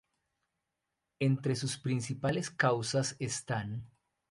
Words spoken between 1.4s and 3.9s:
sus principales causas están